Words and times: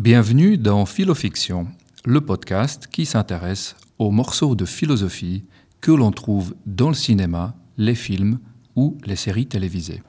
Bienvenue 0.00 0.56
dans 0.56 0.86
Philofiction, 0.86 1.66
le 2.06 2.22
podcast 2.22 2.86
qui 2.86 3.04
s'intéresse 3.04 3.76
aux 3.98 4.10
morceaux 4.10 4.54
de 4.54 4.64
philosophie 4.64 5.44
que 5.82 5.92
l'on 5.92 6.10
trouve 6.10 6.54
dans 6.64 6.88
le 6.88 6.94
cinéma, 6.94 7.54
les 7.76 7.94
films 7.94 8.38
ou 8.76 8.96
les 9.04 9.14
séries 9.14 9.46
télévisées. 9.46 10.00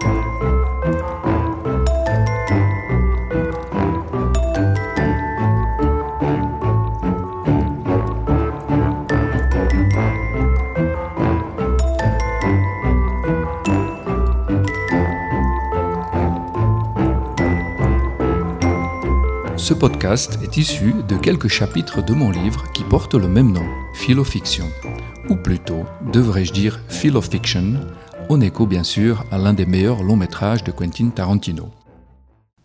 Ce 19.71 19.75
podcast 19.77 20.38
est 20.43 20.57
issu 20.57 20.93
de 21.07 21.15
quelques 21.15 21.47
chapitres 21.47 22.03
de 22.03 22.12
mon 22.12 22.29
livre 22.29 22.70
qui 22.73 22.84
porte 22.84 23.16
le 23.16 23.29
même 23.29 23.53
nom, 23.53 23.66
Philofiction, 23.93 24.66
ou 25.29 25.38
plutôt, 25.38 25.85
devrais-je 26.12 26.52
dire 26.52 26.81
Philofiction, 26.89 27.79
en 28.27 28.41
écho 28.41 28.67
bien 28.67 28.84
sûr 28.84 29.23
à 29.31 29.38
l'un 29.38 29.53
des 29.53 29.65
meilleurs 29.65 30.03
longs 30.03 30.17
métrages 30.17 30.65
de 30.65 30.73
Quentin 30.73 31.07
Tarantino. 31.07 31.71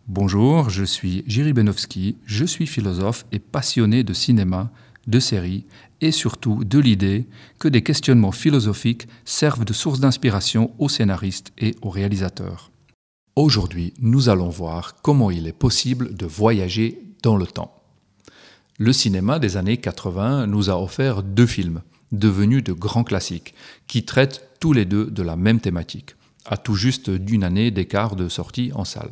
Bonjour, 0.09 0.69
je 0.69 0.83
suis 0.83 1.23
Jiri 1.28 1.52
Benowski, 1.52 2.19
je 2.27 2.45
suis 2.45 2.66
philosophe 2.66 3.25
et 3.30 3.38
passionné 3.38 4.02
de 4.02 4.12
cinéma, 4.12 4.73
de 5.06 5.20
séries 5.20 5.64
et 6.00 6.11
surtout 6.11 6.64
de 6.64 6.80
l'idée 6.80 7.28
que 7.61 7.69
des 7.69 7.84
questionnements 7.84 8.33
philosophiques 8.33 9.06
servent 9.25 9.64
de 9.64 9.73
source 9.73 10.00
d'inspiration 10.00 10.73
aux 10.80 10.88
scénaristes 10.88 11.52
et 11.56 11.77
aux 11.83 11.91
réalisateurs. 11.91 12.73
Aujourd'hui, 13.37 13.93
nous 14.01 14.31
allons 14.31 14.49
voir 14.49 15.03
comment 15.03 15.31
il 15.31 15.47
est 15.47 15.53
possible 15.53 16.15
de 16.15 16.25
voyager 16.25 17.03
dans 17.23 17.37
le 17.37 17.47
temps. 17.47 17.75
Le 18.79 18.95
cinéma 18.95 19.39
des 19.39 19.59
années 19.59 19.77
80 19.77 20.47
nous 20.47 20.71
a 20.71 20.81
offert 20.81 21.23
deux 21.23 21.45
films, 21.45 21.83
devenus 22.12 22.65
de 22.65 22.73
grands 22.73 23.05
classiques, 23.05 23.53
qui 23.89 24.06
traitent 24.06 24.48
tous 24.59 24.73
les 24.73 24.87
deux 24.87 25.11
de 25.11 25.23
la 25.23 25.37
même 25.37 25.61
thématique, 25.61 26.17
à 26.47 26.56
tout 26.56 26.77
juste 26.77 27.11
d'une 27.11 27.45
année 27.45 27.70
d'écart 27.70 28.17
de 28.17 28.31
sortie 28.31 28.70
en 28.75 28.87
salle. 28.87 29.11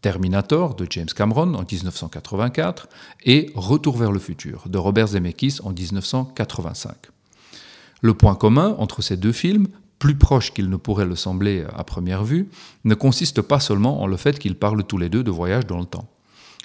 Terminator 0.00 0.74
de 0.74 0.88
James 0.90 1.06
Cameron 1.14 1.54
en 1.54 1.62
1984 1.62 2.88
et 3.24 3.52
Retour 3.54 3.96
vers 3.96 4.10
le 4.10 4.18
futur 4.18 4.64
de 4.66 4.78
Robert 4.78 5.06
Zemeckis 5.06 5.58
en 5.62 5.70
1985. 5.70 6.96
Le 8.02 8.14
point 8.14 8.34
commun 8.34 8.74
entre 8.80 9.00
ces 9.00 9.16
deux 9.16 9.32
films 9.32 9.68
plus 10.04 10.16
proche 10.16 10.52
qu'il 10.52 10.68
ne 10.68 10.76
pourrait 10.76 11.06
le 11.06 11.16
sembler 11.16 11.64
à 11.74 11.82
première 11.82 12.24
vue, 12.24 12.50
ne 12.84 12.94
consiste 12.94 13.40
pas 13.40 13.58
seulement 13.58 14.02
en 14.02 14.06
le 14.06 14.18
fait 14.18 14.38
qu'ils 14.38 14.54
parlent 14.54 14.84
tous 14.84 14.98
les 14.98 15.08
deux 15.08 15.22
de 15.22 15.30
voyage 15.30 15.66
dans 15.66 15.78
le 15.78 15.86
temps. 15.86 16.10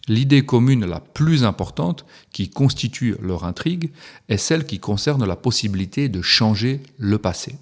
L'idée 0.09 0.46
commune 0.46 0.86
la 0.86 1.00
plus 1.00 1.46
importante 1.46 2.06
qui 2.34 2.50
constitue 2.50 3.16
leur 3.22 3.46
intrigue 3.46 3.94
est 4.28 4.36
celle 4.36 4.66
qui 4.66 4.81
concerne 4.81 5.26
la 5.26 5.38
possibilité 5.38 6.09
de 6.09 6.22
changer 6.22 6.84
le 6.98 7.18
passé. 7.18 7.56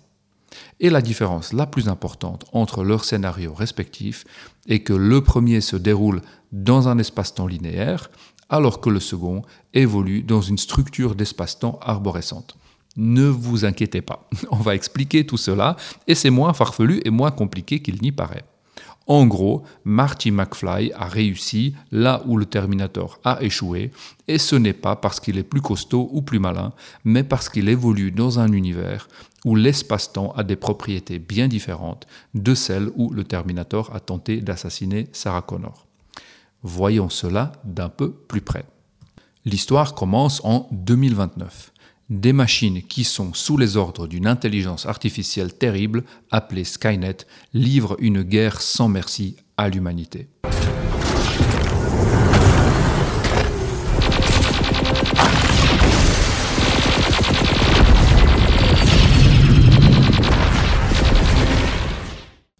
Et 0.79 0.89
la 0.89 1.03
différence 1.03 1.53
la 1.53 1.67
plus 1.67 1.89
importante 1.89 2.45
entre 2.53 2.83
leurs 2.83 3.05
scénarios 3.05 3.53
respectifs 3.53 4.25
est 4.67 4.79
que 4.79 4.93
le 4.93 5.21
premier 5.21 5.61
se 5.61 5.75
déroule 5.75 6.23
dans 6.51 6.87
un 6.87 6.97
espace-temps 6.97 7.45
linéaire, 7.45 8.09
alors 8.49 8.81
que 8.81 8.89
le 8.89 8.99
second 8.99 9.43
évolue 9.75 10.23
dans 10.23 10.41
une 10.41 10.57
structure 10.57 11.13
d'espace-temps 11.13 11.77
arborescente. 11.83 12.57
Ne 12.97 13.27
vous 13.27 13.63
inquiétez 13.63 14.01
pas, 14.01 14.27
on 14.51 14.57
va 14.57 14.75
expliquer 14.75 15.25
tout 15.25 15.37
cela 15.37 15.77
et 16.07 16.15
c'est 16.15 16.31
moins 16.31 16.53
farfelu 16.53 17.01
et 17.05 17.09
moins 17.09 17.31
compliqué 17.31 17.81
qu'il 17.81 18.01
n'y 18.01 18.11
paraît. 18.11 18.43
En 19.07 19.25
gros, 19.25 19.63
Marty 19.85 20.31
McFly 20.31 20.91
a 20.91 21.05
réussi 21.05 21.73
là 21.91 22.21
où 22.25 22.35
le 22.35 22.45
Terminator 22.45 23.19
a 23.23 23.41
échoué, 23.41 23.91
et 24.27 24.37
ce 24.37 24.57
n'est 24.57 24.73
pas 24.73 24.97
parce 24.97 25.21
qu'il 25.21 25.37
est 25.37 25.43
plus 25.43 25.61
costaud 25.61 26.09
ou 26.11 26.21
plus 26.21 26.39
malin, 26.39 26.73
mais 27.05 27.23
parce 27.23 27.47
qu'il 27.47 27.69
évolue 27.69 28.11
dans 28.11 28.39
un 28.39 28.51
univers 28.51 29.07
où 29.45 29.55
l'espace-temps 29.55 30.33
a 30.35 30.43
des 30.43 30.57
propriétés 30.57 31.19
bien 31.19 31.47
différentes 31.47 32.05
de 32.33 32.53
celles 32.53 32.89
où 32.95 33.09
le 33.11 33.23
Terminator 33.23 33.95
a 33.95 34.01
tenté 34.01 34.41
d'assassiner 34.41 35.07
Sarah 35.13 35.41
Connor. 35.41 35.87
Voyons 36.61 37.09
cela 37.09 37.53
d'un 37.63 37.87
peu 37.87 38.11
plus 38.11 38.41
près. 38.41 38.65
L'histoire 39.45 39.93
commence 39.93 40.41
en 40.43 40.67
2029 40.73 41.71
des 42.09 42.33
machines 42.33 42.81
qui 42.81 43.03
sont 43.03 43.33
sous 43.33 43.57
les 43.57 43.75
ordres 43.77 44.07
d'une 44.07 44.27
intelligence 44.27 44.85
artificielle 44.85 45.53
terrible 45.53 46.03
appelée 46.31 46.63
Skynet 46.63 47.17
livrent 47.53 47.97
une 47.99 48.23
guerre 48.23 48.61
sans 48.61 48.87
merci 48.87 49.35
à 49.57 49.69
l'humanité. 49.69 50.27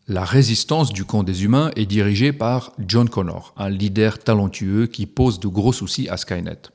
La 0.09 0.23
résistance 0.23 0.93
du 0.93 1.03
camp 1.03 1.23
des 1.23 1.43
humains 1.43 1.69
est 1.75 1.85
dirigée 1.85 2.31
par 2.31 2.71
John 2.79 3.09
Connor, 3.09 3.53
un 3.57 3.69
leader 3.69 4.19
talentueux 4.19 4.87
qui 4.87 5.05
pose 5.05 5.39
de 5.39 5.47
gros 5.47 5.73
soucis 5.73 6.07
à 6.07 6.15
Skynet. 6.15 6.71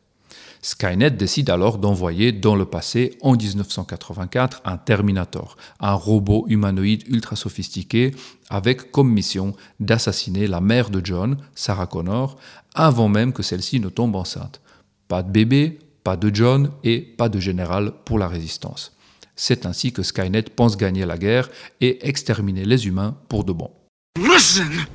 Skynet 0.65 1.11
décide 1.11 1.50
alors 1.50 1.77
d'envoyer 1.77 2.31
dans 2.31 2.55
le 2.55 2.65
passé, 2.65 3.19
en 3.21 3.33
1984, 3.33 4.62
un 4.65 4.77
Terminator, 4.77 5.56
un 5.81 5.95
robot 5.95 6.45
humanoïde 6.49 7.03
ultra 7.09 7.34
sophistiqué, 7.34 8.12
avec 8.49 8.93
comme 8.93 9.11
mission 9.12 9.56
d'assassiner 9.81 10.47
la 10.47 10.61
mère 10.61 10.91
de 10.91 11.05
John, 11.05 11.37
Sarah 11.56 11.89
Connor, 11.89 12.39
avant 12.75 13.09
même 13.09 13.33
que 13.33 13.43
celle-ci 13.43 13.81
ne 13.81 13.89
tombe 13.89 14.15
enceinte. 14.15 14.61
Pas 15.09 15.25
de 15.25 15.33
bébé, 15.33 15.81
pas 16.05 16.17
de 16.17 16.33
John 16.33 16.71
et 16.84 17.01
pas 17.01 17.28
de 17.28 17.41
général 17.41 17.93
pour 18.05 18.21
la 18.21 18.28
résistance. 18.28 18.97
C'est 19.34 19.67
ainsi 19.67 19.93
que 19.93 20.05
Skynet 20.05 20.45
pense 20.55 20.77
gagner 20.77 21.06
la 21.06 21.19
guerre 21.19 21.51
et 21.81 22.06
exterminer 22.06 22.65
les 22.65 22.87
humains 22.87 23.17
pour 23.28 23.43
de 23.43 23.53
bon. 23.53 23.72
Listen 24.17 24.87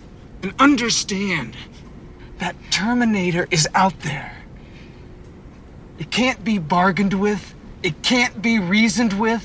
and 0.46 0.52
understand 0.60 1.56
that 2.40 2.54
Terminator 2.72 3.48
is 3.52 3.68
out 3.76 3.94
there. 4.02 4.37
It 6.00 6.12
can't 6.12 6.44
be 6.44 6.60
bargained 6.60 7.14
with. 7.14 7.56
It 7.84 8.02
can't 8.04 8.42
be 8.42 8.60
reasoned 8.60 9.14
with. 9.14 9.44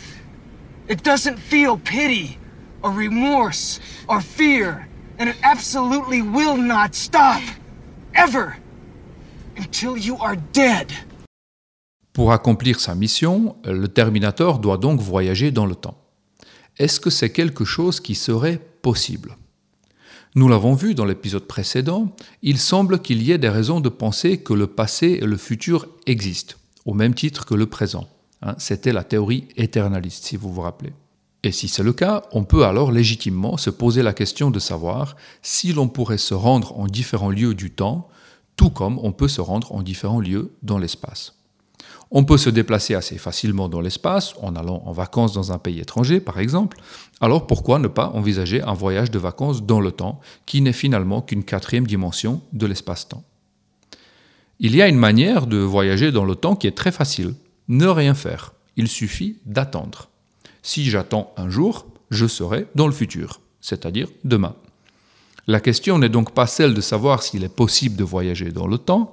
It 0.89 1.03
doesn't 1.03 1.39
feel 1.39 1.79
pity 1.79 2.39
or 2.83 2.91
remorse 2.91 3.81
or 4.09 4.21
fear. 4.21 4.87
And 5.19 5.29
it 5.29 5.37
absolutely 5.43 6.23
will 6.23 6.57
not 6.57 6.95
stop. 6.95 7.43
Ever. 8.15 8.57
Until 9.57 9.97
you 9.97 10.17
are 10.19 10.37
dead. 10.53 10.93
Pour 12.13 12.33
accomplir 12.33 12.79
sa 12.79 12.95
mission, 12.95 13.57
le 13.65 13.89
Terminator 13.89 14.59
doit 14.59 14.77
donc 14.77 15.01
voyager 15.01 15.51
dans 15.51 15.65
le 15.65 15.75
temps. 15.75 15.97
Est-ce 16.79 17.01
que 17.01 17.11
c'est 17.11 17.31
quelque 17.31 17.65
chose 17.65 18.01
qui 18.01 18.15
serait 18.15 18.59
possible 18.83 19.37
Nous 20.35 20.49
l'avons 20.49 20.73
vu 20.75 20.95
dans 20.95 21.05
l'épisode 21.05 21.47
précédent, 21.47 22.17
il 22.41 22.59
semble 22.59 23.01
qu'il 23.01 23.23
y 23.23 23.33
ait 23.33 23.39
des 23.39 23.51
raisons 23.51 23.81
de 23.81 23.91
penser 23.91 24.39
que 24.39 24.55
le 24.55 24.67
passé 24.67 25.19
et 25.21 25.27
le 25.27 25.37
futur 25.37 25.87
existent, 26.07 26.55
au 26.87 26.95
même 26.95 27.13
titre 27.13 27.45
que 27.45 27.55
le 27.55 27.67
présent. 27.67 28.09
Hein. 28.41 28.55
C'était 28.57 28.95
la 28.95 29.05
théorie 29.05 29.49
éternaliste, 29.57 30.25
si 30.25 30.37
vous 30.37 30.51
vous 30.51 30.63
rappelez. 30.63 30.95
Et 31.43 31.53
si 31.53 31.69
c'est 31.69 31.83
le 31.83 31.93
cas, 31.93 32.23
on 32.33 32.45
peut 32.45 32.65
alors 32.65 32.93
légitimement 32.93 33.59
se 33.59 33.69
poser 33.69 34.03
la 34.03 34.15
question 34.15 34.51
de 34.51 34.59
savoir 34.59 35.17
si 35.43 35.75
l'on 35.75 35.89
pourrait 35.89 36.17
se 36.17 36.33
rendre 36.33 36.79
en 36.79 36.87
différents 36.87 37.31
lieux 37.31 37.55
du 37.55 37.71
temps, 37.71 38.09
tout 38.57 38.71
comme 38.71 38.99
on 39.01 39.13
peut 39.13 39.29
se 39.29 39.43
rendre 39.43 39.75
en 39.75 39.83
différents 39.83 40.21
lieux 40.21 40.53
dans 40.63 40.79
l'espace. 40.79 41.42
On 42.15 42.25
peut 42.25 42.37
se 42.37 42.51
déplacer 42.51 42.95
assez 42.95 43.17
facilement 43.17 43.71
dans 43.71 43.81
l'espace, 43.81 44.35
en 44.43 44.55
allant 44.55 44.83
en 44.85 44.93
vacances 44.93 45.33
dans 45.33 45.51
un 45.51 45.59
pays 45.59 45.81
étranger 45.81 46.21
par 46.21 46.39
exemple, 46.39 46.77
alors 47.23 47.47
pourquoi 47.47 47.79
ne 47.79 47.89
pas 47.89 48.11
envisager 48.11 48.61
un 48.61 48.75
voyage 48.75 49.11
de 49.11 49.19
vacances 49.19 49.63
dans 49.63 49.81
le 49.81 49.93
temps, 49.93 50.21
qui 50.45 50.61
n'est 50.61 50.75
finalement 50.75 51.23
qu'une 51.23 51.43
quatrième 51.43 51.87
dimension 51.87 52.43
de 52.53 52.67
l'espace-temps? 52.67 53.25
Il 54.61 54.77
y 54.77 54.83
a 54.83 54.89
une 54.89 54.99
manière 54.99 55.47
de 55.47 55.57
voyager 55.57 56.13
dans 56.13 56.27
le 56.27 56.37
temps 56.37 56.55
qui 56.55 56.67
est 56.67 56.77
très 56.77 56.93
facile, 56.93 57.35
ne 57.69 57.87
rien 57.87 58.13
faire, 58.13 58.53
il 58.77 58.89
suffit 58.89 59.39
d'attendre. 59.47 60.11
Si 60.63 60.91
j'attends 60.91 61.33
un 61.39 61.49
jour, 61.49 61.87
je 62.11 62.27
serai 62.27 62.67
dans 62.75 62.87
le 62.87 62.93
futur, 62.93 63.41
c'est-à-dire 63.63 64.09
demain. 64.23 64.55
La 65.47 65.61
question 65.61 65.99
n'est 65.99 66.11
donc 66.11 66.33
pas 66.33 66.47
celle 66.47 66.75
de 66.75 66.81
savoir 66.83 67.23
s'il 67.23 67.43
est 67.43 67.49
possible 67.49 67.97
de 67.97 68.05
voyager 68.05 68.53
dans 68.53 68.67
le 68.67 68.77
temps, 68.77 69.13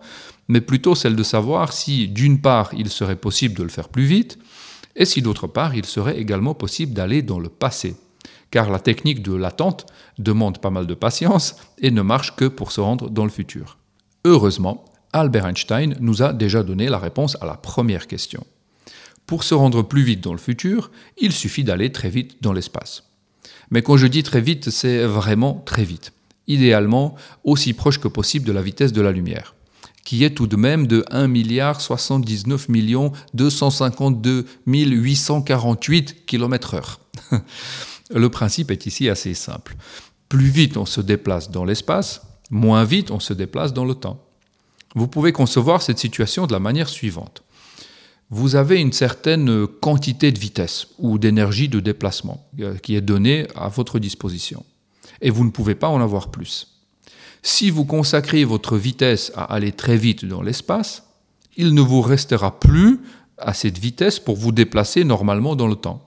mais 0.49 0.61
plutôt 0.61 0.95
celle 0.95 1.15
de 1.15 1.23
savoir 1.23 1.71
si, 1.71 2.09
d'une 2.09 2.41
part, 2.41 2.71
il 2.75 2.89
serait 2.89 3.15
possible 3.15 3.55
de 3.55 3.63
le 3.63 3.69
faire 3.69 3.87
plus 3.87 4.05
vite, 4.05 4.39
et 4.95 5.05
si, 5.05 5.21
d'autre 5.21 5.47
part, 5.47 5.75
il 5.75 5.85
serait 5.85 6.19
également 6.19 6.55
possible 6.55 6.93
d'aller 6.93 7.21
dans 7.21 7.39
le 7.39 7.49
passé. 7.49 7.95
Car 8.49 8.71
la 8.71 8.79
technique 8.79 9.21
de 9.21 9.35
l'attente 9.35 9.85
demande 10.17 10.57
pas 10.57 10.71
mal 10.71 10.87
de 10.87 10.95
patience 10.95 11.55
et 11.77 11.91
ne 11.91 12.01
marche 12.01 12.35
que 12.35 12.45
pour 12.45 12.71
se 12.71 12.81
rendre 12.81 13.11
dans 13.11 13.23
le 13.23 13.29
futur. 13.29 13.77
Heureusement, 14.25 14.85
Albert 15.13 15.45
Einstein 15.45 15.95
nous 15.99 16.23
a 16.23 16.33
déjà 16.33 16.63
donné 16.63 16.89
la 16.89 16.97
réponse 16.97 17.37
à 17.41 17.45
la 17.45 17.53
première 17.53 18.07
question. 18.07 18.43
Pour 19.27 19.43
se 19.43 19.53
rendre 19.53 19.83
plus 19.83 20.01
vite 20.01 20.21
dans 20.21 20.33
le 20.33 20.39
futur, 20.39 20.89
il 21.19 21.31
suffit 21.31 21.63
d'aller 21.63 21.91
très 21.91 22.09
vite 22.09 22.41
dans 22.41 22.53
l'espace. 22.53 23.03
Mais 23.69 23.83
quand 23.83 23.97
je 23.97 24.07
dis 24.07 24.23
très 24.23 24.41
vite, 24.41 24.71
c'est 24.71 25.05
vraiment 25.05 25.61
très 25.67 25.83
vite. 25.83 26.11
Idéalement, 26.47 27.15
aussi 27.43 27.73
proche 27.73 27.99
que 27.99 28.07
possible 28.07 28.47
de 28.47 28.51
la 28.51 28.63
vitesse 28.63 28.93
de 28.93 29.01
la 29.01 29.11
lumière 29.11 29.53
qui 30.05 30.23
est 30.23 30.31
tout 30.31 30.47
de 30.47 30.55
même 30.55 30.87
de 30.87 31.05
1 31.11 31.27
milliard 31.27 31.81
79 31.81 32.67
252 33.33 34.45
848 34.65 36.25
km/h. 36.25 36.97
Le 38.11 38.29
principe 38.29 38.71
est 38.71 38.85
ici 38.85 39.09
assez 39.09 39.33
simple. 39.33 39.75
Plus 40.29 40.49
vite 40.49 40.77
on 40.77 40.85
se 40.85 41.01
déplace 41.01 41.51
dans 41.51 41.65
l'espace, 41.65 42.21
moins 42.49 42.83
vite 42.83 43.11
on 43.11 43.19
se 43.19 43.33
déplace 43.33 43.73
dans 43.73 43.85
le 43.85 43.95
temps. 43.95 44.25
Vous 44.95 45.07
pouvez 45.07 45.31
concevoir 45.31 45.81
cette 45.81 45.99
situation 45.99 46.47
de 46.47 46.53
la 46.53 46.59
manière 46.59 46.89
suivante. 46.89 47.43
Vous 48.31 48.55
avez 48.55 48.79
une 48.79 48.93
certaine 48.93 49.65
quantité 49.67 50.31
de 50.31 50.39
vitesse 50.39 50.87
ou 50.99 51.17
d'énergie 51.17 51.67
de 51.67 51.79
déplacement 51.79 52.47
euh, 52.59 52.75
qui 52.77 52.95
est 52.95 53.01
donnée 53.01 53.47
à 53.55 53.69
votre 53.69 53.97
disposition. 53.97 54.63
Et 55.21 55.31
vous 55.31 55.43
ne 55.43 55.49
pouvez 55.49 55.73
pas 55.75 55.89
en 55.89 55.99
avoir 55.99 56.29
plus. 56.29 56.78
Si 57.41 57.69
vous 57.69 57.85
consacrez 57.85 58.43
votre 58.43 58.77
vitesse 58.77 59.31
à 59.35 59.43
aller 59.43 59.71
très 59.71 59.97
vite 59.97 60.25
dans 60.25 60.41
l'espace, 60.41 61.03
il 61.57 61.73
ne 61.73 61.81
vous 61.81 62.01
restera 62.01 62.59
plus 62.59 62.99
à 63.37 63.53
cette 63.53 63.77
vitesse 63.77 64.19
pour 64.19 64.35
vous 64.35 64.51
déplacer 64.51 65.03
normalement 65.03 65.55
dans 65.55 65.67
le 65.67 65.75
temps. 65.75 66.05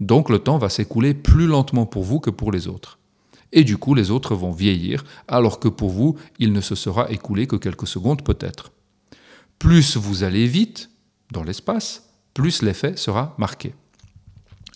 Donc 0.00 0.30
le 0.30 0.38
temps 0.38 0.58
va 0.58 0.68
s'écouler 0.68 1.14
plus 1.14 1.46
lentement 1.46 1.86
pour 1.86 2.04
vous 2.04 2.20
que 2.20 2.30
pour 2.30 2.52
les 2.52 2.68
autres. 2.68 2.98
Et 3.52 3.64
du 3.64 3.78
coup, 3.78 3.94
les 3.94 4.10
autres 4.10 4.34
vont 4.34 4.52
vieillir, 4.52 5.04
alors 5.26 5.58
que 5.58 5.68
pour 5.68 5.90
vous, 5.90 6.16
il 6.38 6.52
ne 6.52 6.60
se 6.60 6.74
sera 6.74 7.10
écoulé 7.10 7.46
que 7.46 7.56
quelques 7.56 7.86
secondes 7.86 8.22
peut-être. 8.22 8.72
Plus 9.58 9.96
vous 9.96 10.22
allez 10.22 10.46
vite 10.46 10.90
dans 11.32 11.42
l'espace, 11.42 12.10
plus 12.34 12.62
l'effet 12.62 12.96
sera 12.96 13.34
marqué. 13.38 13.74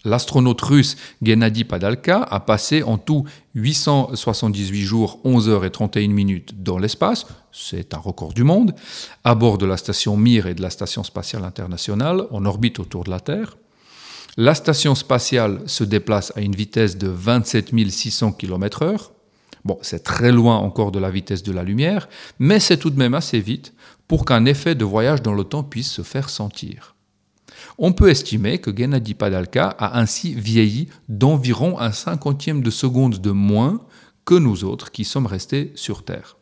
L'astronaute 0.04 0.60
russe 0.62 0.96
Gennady 1.22 1.64
Padalka 1.64 2.22
a 2.22 2.40
passé 2.40 2.82
en 2.82 2.98
tout 2.98 3.24
878 3.54 4.82
jours, 4.82 5.20
11 5.24 5.48
heures 5.48 5.64
et 5.64 5.70
31 5.70 6.08
minutes 6.08 6.62
dans 6.62 6.78
l'espace, 6.78 7.26
c'est 7.52 7.94
un 7.94 7.98
record 7.98 8.32
du 8.32 8.42
monde, 8.42 8.74
à 9.22 9.34
bord 9.34 9.58
de 9.58 9.66
la 9.66 9.76
station 9.76 10.16
Mir 10.16 10.46
et 10.46 10.54
de 10.54 10.62
la 10.62 10.70
station 10.70 11.04
spatiale 11.04 11.44
internationale 11.44 12.26
en 12.30 12.44
orbite 12.44 12.80
autour 12.80 13.04
de 13.04 13.10
la 13.10 13.20
Terre. 13.20 13.56
La 14.36 14.54
station 14.54 14.94
spatiale 14.94 15.60
se 15.66 15.84
déplace 15.84 16.32
à 16.36 16.40
une 16.40 16.56
vitesse 16.56 16.96
de 16.96 17.08
27 17.08 17.70
600 17.90 18.32
km/h. 18.32 19.10
Bon, 19.64 19.78
c'est 19.82 20.02
très 20.02 20.32
loin 20.32 20.56
encore 20.56 20.90
de 20.90 20.98
la 20.98 21.10
vitesse 21.10 21.42
de 21.42 21.52
la 21.52 21.62
lumière, 21.62 22.08
mais 22.38 22.58
c'est 22.58 22.78
tout 22.78 22.90
de 22.90 22.98
même 22.98 23.14
assez 23.14 23.38
vite 23.38 23.74
pour 24.08 24.24
qu'un 24.24 24.46
effet 24.46 24.74
de 24.74 24.84
voyage 24.84 25.22
dans 25.22 25.34
le 25.34 25.44
temps 25.44 25.62
puisse 25.62 25.90
se 25.90 26.02
faire 26.02 26.28
sentir. 26.28 26.91
On 27.78 27.92
peut 27.92 28.10
estimer 28.10 28.58
que 28.58 28.74
Gennady 28.74 29.14
Padalka 29.14 29.68
a 29.68 29.98
ainsi 29.98 30.34
vieilli 30.34 30.88
d'environ 31.08 31.78
un 31.78 31.92
cinquantième 31.92 32.62
de 32.62 32.70
seconde 32.70 33.20
de 33.20 33.30
moins 33.30 33.80
que 34.24 34.34
nous 34.34 34.64
autres 34.64 34.90
qui 34.90 35.04
sommes 35.04 35.26
restés 35.26 35.72
sur 35.74 36.04
Terre. 36.04 36.36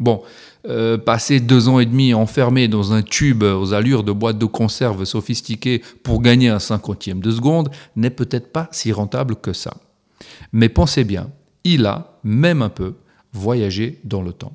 Bon, 0.00 0.22
euh, 0.68 0.96
passer 0.96 1.40
deux 1.40 1.68
ans 1.68 1.80
et 1.80 1.86
demi 1.86 2.14
enfermé 2.14 2.68
dans 2.68 2.92
un 2.92 3.02
tube 3.02 3.42
aux 3.42 3.72
allures 3.74 4.04
de 4.04 4.12
boîte 4.12 4.38
de 4.38 4.46
conserve 4.46 5.04
sophistiquée 5.04 5.82
pour 6.04 6.22
gagner 6.22 6.48
un 6.48 6.60
cinquantième 6.60 7.20
de 7.20 7.32
seconde 7.32 7.70
n'est 7.96 8.10
peut-être 8.10 8.52
pas 8.52 8.68
si 8.70 8.92
rentable 8.92 9.36
que 9.36 9.52
ça. 9.52 9.76
Mais 10.52 10.68
pensez 10.68 11.02
bien, 11.04 11.30
il 11.64 11.86
a, 11.86 12.18
même 12.22 12.62
un 12.62 12.68
peu, 12.68 12.94
voyagé 13.32 14.00
dans 14.04 14.22
le 14.22 14.32
temps 14.32 14.52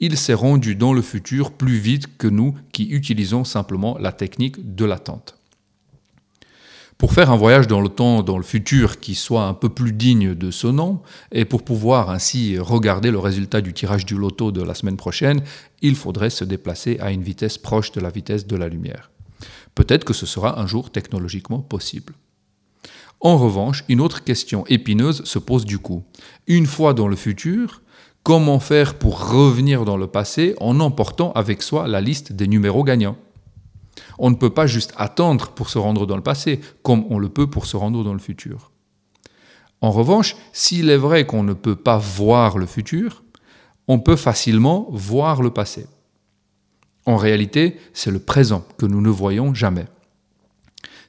il 0.00 0.16
s'est 0.16 0.34
rendu 0.34 0.74
dans 0.74 0.92
le 0.92 1.02
futur 1.02 1.52
plus 1.52 1.78
vite 1.78 2.16
que 2.18 2.26
nous 2.26 2.54
qui 2.72 2.88
utilisons 2.88 3.44
simplement 3.44 3.96
la 3.98 4.12
technique 4.12 4.74
de 4.74 4.84
l'attente. 4.84 5.36
Pour 7.02 7.14
faire 7.14 7.32
un 7.32 7.36
voyage 7.36 7.66
dans 7.66 7.80
le 7.80 7.88
temps, 7.88 8.22
dans 8.22 8.36
le 8.36 8.44
futur, 8.44 9.00
qui 9.00 9.16
soit 9.16 9.46
un 9.46 9.54
peu 9.54 9.68
plus 9.68 9.92
digne 9.92 10.36
de 10.36 10.52
ce 10.52 10.68
nom, 10.68 11.00
et 11.32 11.44
pour 11.44 11.64
pouvoir 11.64 12.10
ainsi 12.10 12.58
regarder 12.58 13.10
le 13.10 13.18
résultat 13.18 13.60
du 13.60 13.72
tirage 13.72 14.06
du 14.06 14.16
loto 14.16 14.52
de 14.52 14.62
la 14.62 14.74
semaine 14.74 14.96
prochaine, 14.96 15.42
il 15.80 15.96
faudrait 15.96 16.30
se 16.30 16.44
déplacer 16.44 16.98
à 17.00 17.10
une 17.10 17.24
vitesse 17.24 17.58
proche 17.58 17.90
de 17.90 18.00
la 18.00 18.10
vitesse 18.10 18.46
de 18.46 18.54
la 18.54 18.68
lumière. 18.68 19.10
Peut-être 19.74 20.04
que 20.04 20.12
ce 20.12 20.26
sera 20.26 20.60
un 20.60 20.66
jour 20.68 20.92
technologiquement 20.92 21.58
possible. 21.58 22.14
En 23.18 23.36
revanche, 23.36 23.84
une 23.88 24.00
autre 24.00 24.22
question 24.22 24.64
épineuse 24.68 25.24
se 25.24 25.40
pose 25.40 25.64
du 25.64 25.78
coup. 25.78 26.04
Une 26.46 26.66
fois 26.66 26.94
dans 26.94 27.08
le 27.08 27.16
futur, 27.16 27.82
Comment 28.22 28.60
faire 28.60 28.94
pour 28.94 29.30
revenir 29.30 29.84
dans 29.84 29.96
le 29.96 30.06
passé 30.06 30.54
en 30.60 30.78
emportant 30.78 31.32
avec 31.32 31.60
soi 31.60 31.88
la 31.88 32.00
liste 32.00 32.32
des 32.32 32.46
numéros 32.46 32.84
gagnants 32.84 33.16
On 34.18 34.30
ne 34.30 34.36
peut 34.36 34.54
pas 34.54 34.68
juste 34.68 34.92
attendre 34.96 35.48
pour 35.48 35.68
se 35.70 35.78
rendre 35.78 36.06
dans 36.06 36.14
le 36.14 36.22
passé, 36.22 36.60
comme 36.84 37.04
on 37.10 37.18
le 37.18 37.28
peut 37.28 37.48
pour 37.48 37.66
se 37.66 37.76
rendre 37.76 38.04
dans 38.04 38.12
le 38.12 38.20
futur. 38.20 38.70
En 39.80 39.90
revanche, 39.90 40.36
s'il 40.52 40.88
est 40.90 40.96
vrai 40.96 41.26
qu'on 41.26 41.42
ne 41.42 41.52
peut 41.52 41.74
pas 41.74 41.98
voir 41.98 42.58
le 42.58 42.66
futur, 42.66 43.24
on 43.88 43.98
peut 43.98 44.14
facilement 44.14 44.86
voir 44.92 45.42
le 45.42 45.50
passé. 45.50 45.86
En 47.06 47.16
réalité, 47.16 47.76
c'est 47.92 48.12
le 48.12 48.20
présent 48.20 48.64
que 48.78 48.86
nous 48.86 49.00
ne 49.00 49.10
voyons 49.10 49.52
jamais. 49.52 49.86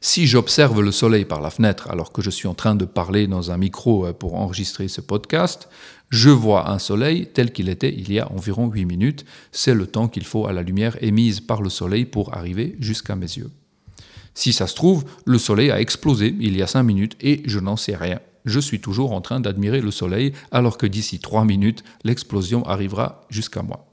Si 0.06 0.28
j'observe 0.28 0.82
le 0.82 0.92
soleil 0.92 1.24
par 1.24 1.40
la 1.40 1.50
fenêtre 1.50 1.90
alors 1.90 2.12
que 2.12 2.22
je 2.22 2.30
suis 2.30 2.50
en 2.50 2.54
train 2.54 2.76
de 2.76 2.84
parler 2.84 3.26
dans 3.26 3.52
un 3.52 3.58
micro 3.58 4.06
euh, 4.06 4.12
pour 4.12 4.36
enregistrer 4.36 4.90
ce 4.90 5.00
podcast, 5.00 5.70
je 6.10 6.30
vois 6.30 6.72
un 6.72 6.78
soleil 6.78 7.30
tel 7.34 7.54
qu'il 7.54 7.70
était 7.70 7.94
il 7.98 8.12
y 8.12 8.20
a 8.20 8.30
environ 8.30 8.68
8 8.68 8.84
minutes. 8.84 9.24
C'est 9.54 9.74
le 9.74 9.88
temps 9.88 10.10
qu'il 10.10 10.26
faut 10.26 10.46
à 10.46 10.52
la 10.52 10.62
lumière 10.62 10.98
émise 11.02 11.40
par 11.40 11.62
le 11.62 11.70
soleil 11.70 12.04
pour 12.04 12.36
arriver 12.36 12.76
jusqu'à 12.82 13.16
mes 13.16 13.28
yeux. 13.38 13.50
Si 14.34 14.52
ça 14.52 14.68
se 14.68 14.76
trouve, 14.76 15.06
le 15.24 15.38
soleil 15.38 15.72
a 15.72 15.80
explosé 15.80 16.36
il 16.38 16.58
y 16.58 16.62
a 16.62 16.68
5 16.68 16.84
minutes 16.84 17.16
et 17.22 17.42
je 17.46 17.60
n'en 17.60 17.78
sais 17.78 17.96
rien. 17.96 18.20
Je 18.44 18.60
suis 18.60 18.82
toujours 18.82 19.14
en 19.14 19.22
train 19.22 19.40
d'admirer 19.40 19.80
le 19.80 19.92
soleil 19.92 20.34
alors 20.52 20.78
que 20.78 20.86
d'ici 20.86 21.20
3 21.20 21.46
minutes, 21.46 21.86
l'explosion 22.04 22.68
arrivera 22.68 23.22
jusqu'à 23.30 23.62
moi. 23.62 23.93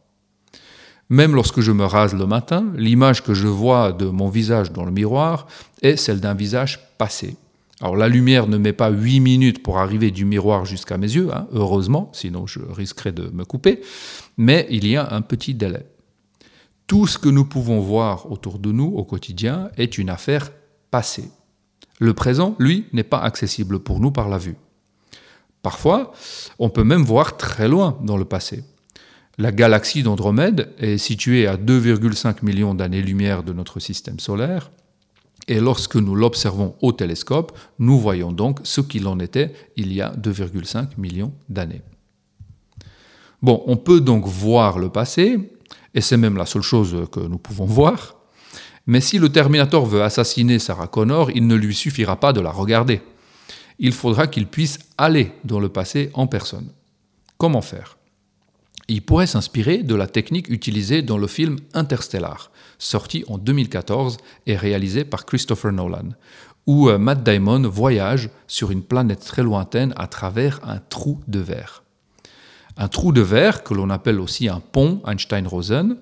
Même 1.10 1.34
lorsque 1.34 1.60
je 1.60 1.72
me 1.72 1.84
rase 1.84 2.14
le 2.14 2.26
matin, 2.26 2.72
l'image 2.76 3.22
que 3.22 3.34
je 3.34 3.48
vois 3.48 3.92
de 3.92 4.06
mon 4.06 4.28
visage 4.28 4.72
dans 4.72 4.84
le 4.84 4.92
miroir 4.92 5.46
est 5.82 5.96
celle 5.96 6.20
d'un 6.20 6.34
visage 6.34 6.80
passé, 6.96 7.36
alors 7.80 7.96
la 7.96 8.08
lumière 8.08 8.46
ne 8.46 8.58
met 8.58 8.74
pas 8.74 8.90
8 8.90 9.20
minutes 9.20 9.62
pour 9.62 9.78
arriver 9.78 10.10
du 10.10 10.26
miroir 10.26 10.66
jusqu'à 10.66 10.98
mes 10.98 11.10
yeux, 11.10 11.30
hein, 11.34 11.46
heureusement, 11.52 12.10
sinon 12.12 12.46
je 12.46 12.60
risquerais 12.60 13.12
de 13.12 13.30
me 13.30 13.44
couper, 13.44 13.80
mais 14.36 14.66
il 14.70 14.86
y 14.86 14.96
a 14.96 15.14
un 15.14 15.22
petit 15.22 15.54
délai. 15.54 15.86
Tout 16.86 17.06
ce 17.06 17.16
que 17.16 17.28
nous 17.28 17.46
pouvons 17.46 17.80
voir 17.80 18.30
autour 18.30 18.58
de 18.58 18.70
nous 18.70 18.92
au 18.96 19.04
quotidien 19.04 19.70
est 19.78 19.96
une 19.96 20.10
affaire 20.10 20.50
passée. 20.90 21.30
Le 21.98 22.12
présent, 22.12 22.54
lui, 22.58 22.86
n'est 22.92 23.02
pas 23.02 23.20
accessible 23.20 23.78
pour 23.78 24.00
nous 24.00 24.10
par 24.10 24.28
la 24.28 24.38
vue. 24.38 24.56
Parfois, 25.62 26.12
on 26.58 26.68
peut 26.68 26.84
même 26.84 27.04
voir 27.04 27.36
très 27.36 27.68
loin 27.68 27.98
dans 28.02 28.16
le 28.16 28.24
passé. 28.24 28.64
La 29.40 29.52
galaxie 29.52 30.02
d'Andromède 30.02 30.68
est 30.76 30.98
située 30.98 31.46
à 31.46 31.56
2,5 31.56 32.44
millions 32.44 32.74
d'années-lumière 32.74 33.42
de 33.42 33.54
notre 33.54 33.80
système 33.80 34.20
solaire. 34.20 34.70
Et 35.48 35.60
lorsque 35.60 35.96
nous 35.96 36.14
l'observons 36.14 36.74
au 36.82 36.92
télescope, 36.92 37.56
nous 37.78 37.98
voyons 37.98 38.32
donc 38.32 38.60
ce 38.64 38.82
qu'il 38.82 39.08
en 39.08 39.18
était 39.18 39.54
il 39.76 39.94
y 39.94 40.02
a 40.02 40.12
2,5 40.12 40.88
millions 40.98 41.32
d'années. 41.48 41.80
Bon, 43.40 43.62
on 43.66 43.78
peut 43.78 44.02
donc 44.02 44.26
voir 44.26 44.78
le 44.78 44.90
passé, 44.90 45.38
et 45.94 46.02
c'est 46.02 46.18
même 46.18 46.36
la 46.36 46.44
seule 46.44 46.60
chose 46.60 47.06
que 47.10 47.20
nous 47.20 47.38
pouvons 47.38 47.64
voir, 47.64 48.16
mais 48.86 49.00
si 49.00 49.18
le 49.18 49.30
Terminator 49.30 49.86
veut 49.86 50.02
assassiner 50.02 50.58
Sarah 50.58 50.86
Connor, 50.86 51.30
il 51.30 51.46
ne 51.46 51.54
lui 51.54 51.74
suffira 51.74 52.20
pas 52.20 52.34
de 52.34 52.42
la 52.42 52.50
regarder. 52.50 53.00
Il 53.78 53.92
faudra 53.92 54.26
qu'il 54.26 54.48
puisse 54.48 54.78
aller 54.98 55.32
dans 55.44 55.60
le 55.60 55.70
passé 55.70 56.10
en 56.12 56.26
personne. 56.26 56.68
Comment 57.38 57.62
faire? 57.62 57.96
Il 58.90 59.02
pourrait 59.02 59.28
s'inspirer 59.28 59.84
de 59.84 59.94
la 59.94 60.08
technique 60.08 60.48
utilisée 60.48 61.00
dans 61.00 61.16
le 61.16 61.28
film 61.28 61.58
Interstellar, 61.74 62.50
sorti 62.80 63.22
en 63.28 63.38
2014 63.38 64.16
et 64.48 64.56
réalisé 64.56 65.04
par 65.04 65.26
Christopher 65.26 65.70
Nolan, 65.70 66.08
où 66.66 66.88
euh, 66.88 66.98
Matt 66.98 67.22
Damon 67.22 67.68
voyage 67.68 68.30
sur 68.48 68.72
une 68.72 68.82
planète 68.82 69.20
très 69.20 69.44
lointaine 69.44 69.94
à 69.96 70.08
travers 70.08 70.58
un 70.64 70.78
trou 70.78 71.20
de 71.28 71.38
verre. 71.38 71.84
Un 72.76 72.88
trou 72.88 73.12
de 73.12 73.20
verre, 73.20 73.62
que 73.62 73.74
l'on 73.74 73.90
appelle 73.90 74.18
aussi 74.18 74.48
un 74.48 74.58
pont 74.58 75.00
Einstein-Rosen, 75.06 75.96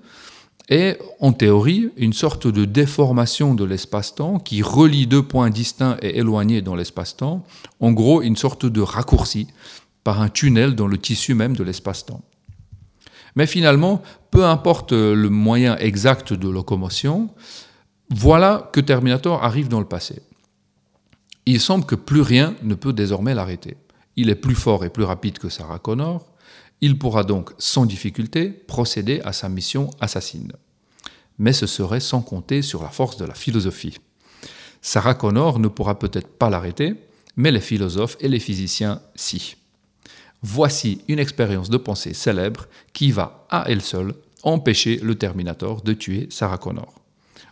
est 0.67 0.97
en 1.19 1.31
théorie 1.31 1.91
une 1.95 2.13
sorte 2.13 2.47
de 2.47 2.65
déformation 2.65 3.53
de 3.53 3.65
l'espace-temps 3.65 4.39
qui 4.39 4.63
relie 4.63 5.05
deux 5.05 5.21
points 5.21 5.51
distincts 5.51 5.97
et 6.01 6.17
éloignés 6.17 6.63
dans 6.63 6.75
l'espace-temps, 6.75 7.45
en 7.81 7.91
gros 7.91 8.23
une 8.23 8.35
sorte 8.35 8.65
de 8.65 8.81
raccourci 8.81 9.45
par 10.03 10.21
un 10.21 10.29
tunnel 10.29 10.73
dans 10.73 10.87
le 10.87 10.97
tissu 10.97 11.35
même 11.35 11.55
de 11.55 11.63
l'espace-temps. 11.63 12.23
Mais 13.35 13.45
finalement, 13.45 14.01
peu 14.31 14.45
importe 14.45 14.91
le 14.91 15.29
moyen 15.29 15.77
exact 15.77 16.33
de 16.33 16.49
locomotion, 16.49 17.29
voilà 18.09 18.69
que 18.73 18.79
Terminator 18.79 19.43
arrive 19.43 19.67
dans 19.67 19.79
le 19.79 19.85
passé. 19.85 20.21
Il 21.45 21.59
semble 21.59 21.85
que 21.85 21.95
plus 21.95 22.21
rien 22.21 22.55
ne 22.63 22.75
peut 22.75 22.93
désormais 22.93 23.33
l'arrêter. 23.33 23.77
Il 24.15 24.29
est 24.29 24.35
plus 24.35 24.55
fort 24.55 24.83
et 24.83 24.89
plus 24.89 25.03
rapide 25.03 25.39
que 25.39 25.49
Sarah 25.49 25.79
Connor. 25.79 26.25
Il 26.81 26.97
pourra 26.97 27.23
donc 27.23 27.51
sans 27.57 27.85
difficulté 27.85 28.49
procéder 28.49 29.21
à 29.23 29.33
sa 29.33 29.49
mission 29.49 29.89
assassine. 29.99 30.53
Mais 31.37 31.53
ce 31.53 31.67
serait 31.67 31.99
sans 31.99 32.21
compter 32.21 32.61
sur 32.61 32.83
la 32.83 32.89
force 32.89 33.17
de 33.17 33.25
la 33.25 33.33
philosophie. 33.33 33.97
Sarah 34.81 35.13
Connor 35.13 35.59
ne 35.59 35.67
pourra 35.67 35.99
peut-être 35.99 36.27
pas 36.27 36.49
l'arrêter, 36.49 36.95
mais 37.35 37.51
les 37.51 37.61
philosophes 37.61 38.17
et 38.19 38.27
les 38.27 38.39
physiciens 38.39 39.01
si. 39.15 39.55
Voici 40.41 41.01
une 41.07 41.19
expérience 41.19 41.69
de 41.69 41.77
pensée 41.77 42.13
célèbre 42.13 42.67
qui 42.93 43.11
va, 43.11 43.45
à 43.49 43.65
elle 43.67 43.81
seule, 43.81 44.13
empêcher 44.43 44.97
le 45.03 45.15
Terminator 45.15 45.81
de 45.81 45.93
tuer 45.93 46.27
Sarah 46.31 46.57
Connor. 46.57 46.93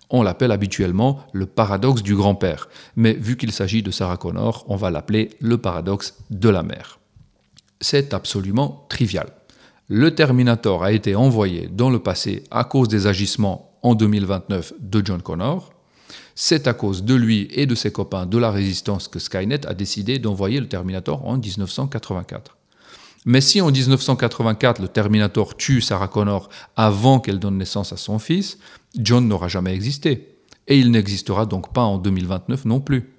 On 0.10 0.24
l'appelle 0.24 0.52
habituellement 0.52 1.20
le 1.34 1.46
paradoxe 1.46 2.02
du 2.02 2.16
grand-père, 2.16 2.70
mais 2.96 3.14
vu 3.14 3.36
qu'il 3.36 3.52
s'agit 3.52 3.84
de 3.84 3.92
Sarah 3.92 4.16
Connor, 4.16 4.64
on 4.70 4.78
va 4.78 4.90
l'appeler 4.90 5.32
le 5.42 5.58
paradoxe 5.58 6.16
de 6.30 6.48
la 6.48 6.64
mère. 6.64 7.00
C'est 7.82 8.14
absolument 8.14 8.86
trivial. 8.88 9.28
Le 9.90 10.16
Terminator 10.16 10.84
a 10.84 10.94
été 10.94 11.16
envoyé 11.16 11.68
dans 11.68 11.90
le 11.90 12.00
passé 12.00 12.44
à 12.52 12.64
cause 12.64 12.88
des 12.88 13.06
agissements 13.06 13.78
en 13.84 13.96
2029 13.96 14.74
de 14.80 15.06
John 15.06 15.22
Connor. 15.22 15.74
C'est 16.36 16.68
à 16.68 16.74
cause 16.74 17.04
de 17.04 17.16
lui 17.16 17.50
et 17.52 17.66
de 17.66 17.76
ses 17.76 17.92
copains 17.92 18.26
de 18.26 18.38
la 18.38 18.52
résistance 18.52 19.08
que 19.08 19.20
Skynet 19.20 19.66
a 19.68 19.74
décidé 19.74 20.20
d'envoyer 20.20 20.60
le 20.60 20.70
Terminator 20.70 21.26
en 21.28 21.38
1984. 21.38 22.57
Mais 23.28 23.42
si 23.42 23.60
en 23.60 23.70
1984 23.70 24.82
le 24.82 24.88
Terminator 24.88 25.58
tue 25.58 25.82
Sarah 25.82 26.08
Connor 26.08 26.48
avant 26.78 27.20
qu'elle 27.20 27.40
donne 27.40 27.58
naissance 27.58 27.92
à 27.92 27.98
son 27.98 28.20
fils, 28.20 28.58
John 28.98 29.28
n'aura 29.28 29.50
jamais 29.50 29.76
existé. 29.76 30.38
Et 30.70 30.80
il 30.80 30.92
n'existera 30.92 31.46
donc 31.46 31.74
pas 31.74 31.82
en 31.84 31.98
2029 31.98 32.64
non 32.64 32.80
plus. 32.80 33.12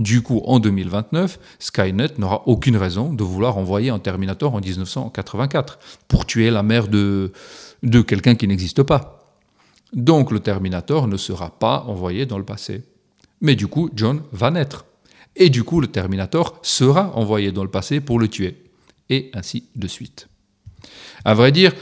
Du 0.00 0.20
coup, 0.20 0.42
en 0.46 0.58
2029, 0.58 1.38
Skynet 1.60 2.18
n'aura 2.18 2.42
aucune 2.48 2.76
raison 2.76 3.12
de 3.12 3.22
vouloir 3.22 3.56
envoyer 3.56 3.90
un 3.90 4.00
Terminator 4.00 4.52
en 4.52 4.60
1984 4.60 5.78
pour 6.08 6.26
tuer 6.26 6.50
la 6.50 6.64
mère 6.64 6.88
de, 6.88 7.30
quelqu'un 8.08 8.34
qui 8.34 8.48
n'existe 8.48 8.82
pas. 8.82 9.36
Donc 9.92 10.32
le 10.32 10.40
Terminator 10.40 11.06
ne 11.06 11.16
sera 11.16 11.50
pas 11.50 11.84
envoyé 11.86 12.26
dans 12.26 12.38
le 12.38 12.44
passé. 12.44 12.82
Mais 13.40 13.54
du 13.54 13.68
coup, 13.68 13.90
John 13.94 14.22
va 14.32 14.50
naître. 14.50 14.86
Et 15.36 15.50
du 15.50 15.62
coup, 15.62 15.80
le 15.80 15.86
Terminator 15.86 16.58
sera 16.62 17.16
envoyé 17.16 17.52
dans 17.52 17.62
le 17.62 17.70
passé 17.70 18.00
pour 18.00 18.18
le 18.18 18.26
tuer. 18.26 18.62
Et 19.10 19.30
ainsi 19.34 19.64
de 19.76 19.86
suite. 19.86 20.28
À 21.24 21.34
vrai 21.34 21.52
dire, 21.52 21.72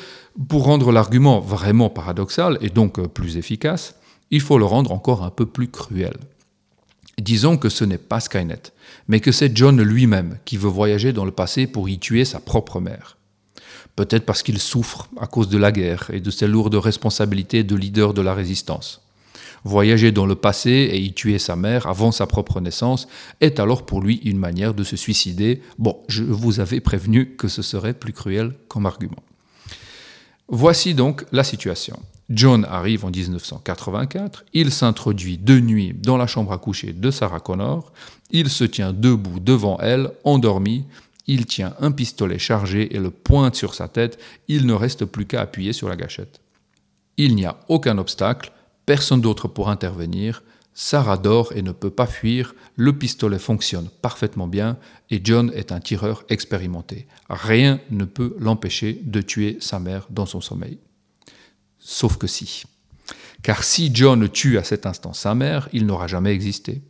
pour 0.48 0.64
rendre 0.64 0.92
l'argument 0.92 1.40
vraiment 1.40 1.90
paradoxal 1.90 2.58
et 2.60 2.70
donc 2.70 3.00
plus 3.08 3.36
efficace, 3.36 3.96
il 4.30 4.40
faut 4.40 4.58
le 4.58 4.64
rendre 4.64 4.92
encore 4.92 5.24
un 5.24 5.30
peu 5.30 5.46
plus 5.46 5.68
cruel. 5.68 6.16
Disons 7.18 7.56
que 7.56 7.68
ce 7.68 7.84
n'est 7.84 7.98
pas 7.98 8.20
Skynet, 8.20 8.72
mais 9.08 9.20
que 9.20 9.32
c'est 9.32 9.54
John 9.56 9.80
lui-même 9.82 10.38
qui 10.44 10.56
veut 10.56 10.70
voyager 10.70 11.12
dans 11.12 11.24
le 11.24 11.32
passé 11.32 11.66
pour 11.66 11.88
y 11.88 11.98
tuer 11.98 12.24
sa 12.24 12.40
propre 12.40 12.80
mère. 12.80 13.18
Peut-être 13.96 14.24
parce 14.24 14.42
qu'il 14.42 14.58
souffre 14.58 15.08
à 15.18 15.26
cause 15.26 15.48
de 15.48 15.58
la 15.58 15.72
guerre 15.72 16.10
et 16.12 16.20
de 16.20 16.30
ses 16.30 16.46
lourdes 16.46 16.76
responsabilités 16.76 17.64
de 17.64 17.76
leader 17.76 18.14
de 18.14 18.22
la 18.22 18.32
résistance. 18.32 19.02
Voyager 19.64 20.12
dans 20.12 20.26
le 20.26 20.34
passé 20.34 20.70
et 20.70 20.98
y 20.98 21.12
tuer 21.12 21.38
sa 21.38 21.56
mère 21.56 21.86
avant 21.86 22.12
sa 22.12 22.26
propre 22.26 22.60
naissance 22.60 23.08
est 23.40 23.60
alors 23.60 23.84
pour 23.84 24.00
lui 24.00 24.16
une 24.24 24.38
manière 24.38 24.74
de 24.74 24.84
se 24.84 24.96
suicider. 24.96 25.62
Bon, 25.78 25.98
je 26.08 26.22
vous 26.22 26.60
avais 26.60 26.80
prévenu 26.80 27.36
que 27.36 27.48
ce 27.48 27.62
serait 27.62 27.94
plus 27.94 28.12
cruel 28.12 28.54
comme 28.68 28.86
argument. 28.86 29.22
Voici 30.48 30.94
donc 30.94 31.24
la 31.30 31.44
situation. 31.44 32.00
John 32.30 32.64
arrive 32.70 33.04
en 33.04 33.10
1984, 33.10 34.44
il 34.52 34.70
s'introduit 34.70 35.36
de 35.36 35.58
nuit 35.58 35.92
dans 35.94 36.16
la 36.16 36.28
chambre 36.28 36.52
à 36.52 36.58
coucher 36.58 36.92
de 36.92 37.10
Sarah 37.10 37.40
Connor, 37.40 37.92
il 38.30 38.48
se 38.48 38.62
tient 38.62 38.92
debout 38.92 39.40
devant 39.40 39.78
elle, 39.78 40.12
endormi, 40.22 40.86
il 41.26 41.46
tient 41.46 41.74
un 41.80 41.90
pistolet 41.90 42.38
chargé 42.38 42.94
et 42.94 43.00
le 43.00 43.10
pointe 43.10 43.56
sur 43.56 43.74
sa 43.74 43.88
tête, 43.88 44.18
il 44.46 44.64
ne 44.64 44.72
reste 44.72 45.04
plus 45.04 45.26
qu'à 45.26 45.40
appuyer 45.40 45.72
sur 45.72 45.88
la 45.88 45.96
gâchette. 45.96 46.40
Il 47.16 47.34
n'y 47.34 47.46
a 47.46 47.58
aucun 47.68 47.98
obstacle, 47.98 48.52
personne 48.90 49.20
d'autre 49.20 49.46
pour 49.46 49.68
intervenir, 49.68 50.42
Sarah 50.74 51.16
dort 51.16 51.52
et 51.54 51.62
ne 51.62 51.70
peut 51.70 51.92
pas 51.92 52.08
fuir, 52.08 52.56
le 52.74 52.92
pistolet 52.92 53.38
fonctionne 53.38 53.88
parfaitement 54.02 54.48
bien 54.48 54.78
et 55.10 55.20
John 55.22 55.52
est 55.54 55.70
un 55.70 55.78
tireur 55.78 56.24
expérimenté. 56.28 57.06
Rien 57.28 57.78
ne 57.92 58.04
peut 58.04 58.34
l'empêcher 58.40 59.00
de 59.04 59.22
tuer 59.22 59.58
sa 59.60 59.78
mère 59.78 60.08
dans 60.10 60.26
son 60.26 60.40
sommeil. 60.40 60.78
Sauf 61.78 62.16
que 62.16 62.26
si. 62.26 62.64
Car 63.44 63.62
si 63.62 63.92
John 63.94 64.28
tue 64.28 64.58
à 64.58 64.64
cet 64.64 64.86
instant 64.86 65.12
sa 65.12 65.36
mère, 65.36 65.68
il 65.72 65.86
n'aura 65.86 66.08
jamais 66.08 66.32
existé. 66.32 66.82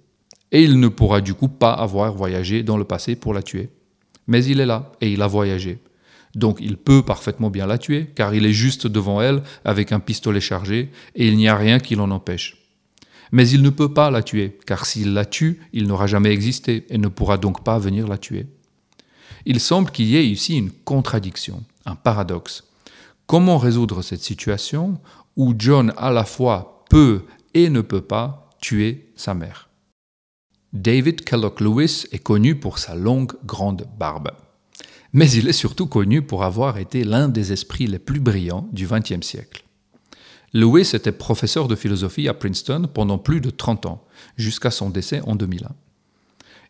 Et 0.52 0.62
il 0.62 0.80
ne 0.80 0.88
pourra 0.88 1.20
du 1.20 1.34
coup 1.34 1.48
pas 1.48 1.74
avoir 1.74 2.14
voyagé 2.14 2.62
dans 2.62 2.78
le 2.78 2.84
passé 2.84 3.14
pour 3.14 3.34
la 3.34 3.42
tuer. 3.42 3.68
Mais 4.26 4.42
il 4.46 4.60
est 4.60 4.66
là, 4.66 4.90
et 5.02 5.12
il 5.12 5.20
a 5.20 5.26
voyagé. 5.26 5.82
Donc 6.34 6.58
il 6.60 6.76
peut 6.76 7.02
parfaitement 7.02 7.50
bien 7.50 7.66
la 7.66 7.78
tuer, 7.78 8.10
car 8.14 8.34
il 8.34 8.46
est 8.46 8.52
juste 8.52 8.86
devant 8.86 9.20
elle 9.20 9.42
avec 9.64 9.92
un 9.92 10.00
pistolet 10.00 10.40
chargé, 10.40 10.90
et 11.14 11.28
il 11.28 11.36
n'y 11.36 11.48
a 11.48 11.56
rien 11.56 11.78
qui 11.80 11.94
l'en 11.94 12.10
empêche. 12.10 12.56
Mais 13.32 13.48
il 13.48 13.62
ne 13.62 13.70
peut 13.70 13.92
pas 13.92 14.10
la 14.10 14.22
tuer, 14.22 14.58
car 14.66 14.86
s'il 14.86 15.12
la 15.12 15.24
tue, 15.24 15.60
il 15.72 15.86
n'aura 15.86 16.06
jamais 16.06 16.30
existé, 16.30 16.86
et 16.88 16.98
ne 16.98 17.08
pourra 17.08 17.38
donc 17.38 17.64
pas 17.64 17.78
venir 17.78 18.08
la 18.08 18.18
tuer. 18.18 18.46
Il 19.46 19.60
semble 19.60 19.90
qu'il 19.90 20.06
y 20.06 20.16
ait 20.16 20.26
ici 20.26 20.56
une 20.56 20.70
contradiction, 20.70 21.64
un 21.86 21.94
paradoxe. 21.94 22.64
Comment 23.26 23.58
résoudre 23.58 24.02
cette 24.02 24.22
situation 24.22 25.00
où 25.36 25.54
John 25.56 25.92
à 25.96 26.10
la 26.10 26.24
fois 26.24 26.84
peut 26.90 27.24
et 27.54 27.70
ne 27.70 27.80
peut 27.80 28.02
pas 28.02 28.50
tuer 28.60 29.12
sa 29.16 29.34
mère? 29.34 29.68
David 30.72 31.24
Kellogg 31.24 31.60
Lewis 31.60 32.06
est 32.12 32.18
connu 32.18 32.54
pour 32.54 32.78
sa 32.78 32.94
longue 32.94 33.32
grande 33.44 33.88
barbe. 33.98 34.30
Mais 35.12 35.30
il 35.30 35.48
est 35.48 35.52
surtout 35.52 35.86
connu 35.86 36.22
pour 36.22 36.44
avoir 36.44 36.78
été 36.78 37.04
l'un 37.04 37.28
des 37.28 37.52
esprits 37.52 37.86
les 37.86 37.98
plus 37.98 38.20
brillants 38.20 38.68
du 38.72 38.86
XXe 38.86 39.26
siècle. 39.26 39.64
Lewis 40.52 40.90
était 40.94 41.12
professeur 41.12 41.68
de 41.68 41.76
philosophie 41.76 42.28
à 42.28 42.34
Princeton 42.34 42.88
pendant 42.92 43.18
plus 43.18 43.40
de 43.40 43.50
30 43.50 43.86
ans, 43.86 44.04
jusqu'à 44.36 44.70
son 44.70 44.90
décès 44.90 45.20
en 45.26 45.36
2001. 45.36 45.68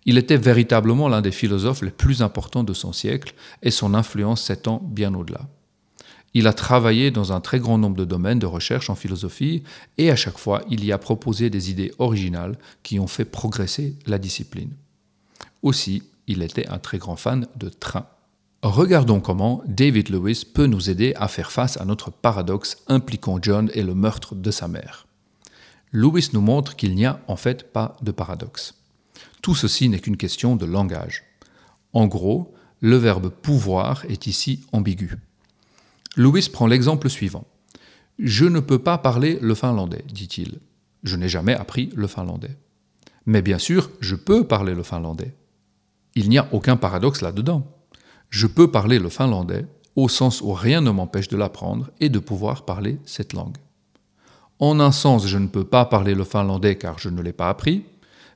Il 0.06 0.18
était 0.18 0.36
véritablement 0.36 1.08
l'un 1.08 1.20
des 1.20 1.32
philosophes 1.32 1.82
les 1.82 1.90
plus 1.90 2.22
importants 2.22 2.64
de 2.64 2.72
son 2.72 2.92
siècle 2.92 3.34
et 3.62 3.70
son 3.70 3.94
influence 3.94 4.42
s'étend 4.42 4.82
bien 4.84 5.14
au-delà. 5.14 5.48
Il 6.32 6.46
a 6.46 6.52
travaillé 6.52 7.10
dans 7.10 7.32
un 7.32 7.40
très 7.40 7.58
grand 7.58 7.76
nombre 7.76 7.96
de 7.96 8.04
domaines 8.04 8.38
de 8.38 8.46
recherche 8.46 8.88
en 8.88 8.94
philosophie 8.94 9.62
et 9.98 10.10
à 10.10 10.16
chaque 10.16 10.38
fois 10.38 10.62
il 10.70 10.84
y 10.84 10.92
a 10.92 10.98
proposé 10.98 11.50
des 11.50 11.70
idées 11.70 11.92
originales 11.98 12.56
qui 12.82 13.00
ont 13.00 13.08
fait 13.08 13.24
progresser 13.24 13.96
la 14.06 14.18
discipline. 14.18 14.72
Aussi, 15.62 16.04
il 16.28 16.42
était 16.42 16.68
un 16.68 16.78
très 16.78 16.98
grand 16.98 17.16
fan 17.16 17.46
de 17.56 17.68
trains. 17.68 18.06
Regardons 18.62 19.20
comment 19.20 19.62
David 19.66 20.10
Lewis 20.10 20.44
peut 20.44 20.66
nous 20.66 20.90
aider 20.90 21.14
à 21.16 21.28
faire 21.28 21.50
face 21.50 21.80
à 21.80 21.86
notre 21.86 22.10
paradoxe 22.10 22.76
impliquant 22.88 23.38
John 23.40 23.70
et 23.72 23.82
le 23.82 23.94
meurtre 23.94 24.34
de 24.34 24.50
sa 24.50 24.68
mère. 24.68 25.06
Lewis 25.92 26.30
nous 26.34 26.42
montre 26.42 26.76
qu'il 26.76 26.94
n'y 26.94 27.06
a 27.06 27.20
en 27.26 27.36
fait 27.36 27.72
pas 27.72 27.96
de 28.02 28.10
paradoxe. 28.10 28.74
Tout 29.40 29.54
ceci 29.54 29.88
n'est 29.88 29.98
qu'une 29.98 30.18
question 30.18 30.56
de 30.56 30.66
langage. 30.66 31.24
En 31.94 32.06
gros, 32.06 32.54
le 32.80 32.96
verbe 32.96 33.30
pouvoir 33.30 34.04
est 34.10 34.26
ici 34.26 34.60
ambigu. 34.72 35.16
Louis 36.16 36.48
prend 36.52 36.66
l'exemple 36.66 37.08
suivant. 37.08 37.46
Je 38.18 38.44
ne 38.44 38.60
peux 38.60 38.78
pas 38.78 38.98
parler 38.98 39.38
le 39.40 39.54
finlandais, 39.54 40.04
dit-il. 40.12 40.58
Je 41.02 41.16
n'ai 41.16 41.28
jamais 41.28 41.54
appris 41.54 41.90
le 41.94 42.06
finlandais. 42.06 42.58
Mais 43.24 43.40
bien 43.40 43.58
sûr, 43.58 43.90
je 44.00 44.16
peux 44.16 44.46
parler 44.46 44.74
le 44.74 44.82
finlandais. 44.82 45.34
Il 46.14 46.28
n'y 46.28 46.36
a 46.36 46.48
aucun 46.52 46.76
paradoxe 46.76 47.22
là-dedans. 47.22 47.66
Je 48.30 48.46
peux 48.46 48.70
parler 48.70 48.98
le 48.98 49.08
finlandais 49.08 49.66
au 49.96 50.08
sens 50.08 50.40
où 50.40 50.52
rien 50.52 50.80
ne 50.80 50.90
m'empêche 50.90 51.28
de 51.28 51.36
l'apprendre 51.36 51.90
et 52.00 52.08
de 52.08 52.20
pouvoir 52.20 52.64
parler 52.64 52.98
cette 53.04 53.32
langue. 53.32 53.56
En 54.60 54.78
un 54.78 54.92
sens, 54.92 55.26
je 55.26 55.38
ne 55.38 55.48
peux 55.48 55.64
pas 55.64 55.84
parler 55.84 56.14
le 56.14 56.24
finlandais 56.24 56.76
car 56.76 56.98
je 56.98 57.08
ne 57.08 57.22
l'ai 57.22 57.32
pas 57.32 57.48
appris, 57.48 57.84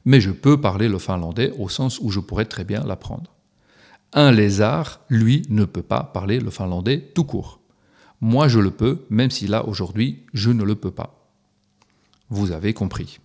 mais 0.04 0.20
je 0.20 0.30
peux 0.30 0.60
parler 0.60 0.88
le 0.88 0.98
finlandais 0.98 1.52
au 1.58 1.68
sens 1.68 2.00
où 2.00 2.10
je 2.10 2.20
pourrais 2.20 2.44
très 2.44 2.64
bien 2.64 2.82
l'apprendre. 2.84 3.32
Un 4.12 4.32
lézard, 4.32 5.00
lui, 5.08 5.42
ne 5.48 5.64
peut 5.64 5.82
pas 5.82 6.02
parler 6.02 6.40
le 6.40 6.50
finlandais 6.50 7.00
tout 7.14 7.24
court. 7.24 7.60
Moi, 8.20 8.48
je 8.48 8.58
le 8.58 8.70
peux, 8.70 9.04
même 9.10 9.30
si 9.30 9.46
là, 9.46 9.66
aujourd'hui, 9.66 10.24
je 10.32 10.50
ne 10.50 10.64
le 10.64 10.74
peux 10.74 10.90
pas. 10.90 11.28
Vous 12.30 12.52
avez 12.52 12.72
compris. 12.72 13.18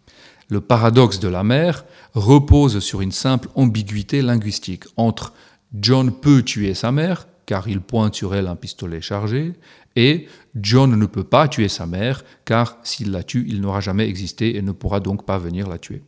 Le 0.50 0.62
paradoxe 0.62 1.20
de 1.20 1.28
la 1.28 1.44
mère 1.44 1.86
repose 2.14 2.80
sur 2.80 3.02
une 3.02 3.12
simple 3.12 3.50
ambiguïté 3.56 4.22
linguistique 4.22 4.86
entre 4.98 5.34
John 5.74 6.12
peut 6.12 6.44
tuer 6.44 6.74
sa 6.74 6.92
mère, 6.92 7.28
car 7.46 7.68
il 7.68 7.82
pointe 7.82 8.16
sur 8.16 8.36
elle 8.36 8.48
un 8.48 8.56
pistolet 8.56 9.02
chargé, 9.02 9.54
et 9.96 10.28
John 10.56 10.96
ne 10.98 11.06
peut 11.06 11.24
pas 11.24 11.48
tuer 11.48 11.68
sa 11.68 11.86
mère, 11.86 12.24
car 12.46 12.78
s'il 12.84 13.12
la 13.12 13.24
tue, 13.24 13.46
il 13.48 13.62
n'aura 13.62 13.82
jamais 13.82 14.08
existé 14.08 14.56
et 14.56 14.62
ne 14.62 14.72
pourra 14.72 15.00
donc 15.00 15.26
pas 15.26 15.38
venir 15.38 15.68
la 15.68 15.78
tuer. 15.78 16.04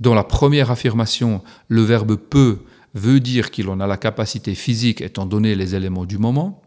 Dans 0.00 0.14
la 0.14 0.24
première 0.24 0.70
affirmation, 0.70 1.42
le 1.68 1.82
verbe 1.82 2.16
peut 2.16 2.58
veut 2.94 3.20
dire 3.20 3.50
qu'il 3.50 3.68
en 3.68 3.80
a 3.80 3.86
la 3.86 3.96
capacité 3.96 4.54
physique 4.54 5.00
étant 5.00 5.26
donné 5.26 5.54
les 5.54 5.74
éléments 5.74 6.04
du 6.04 6.18
moment, 6.18 6.62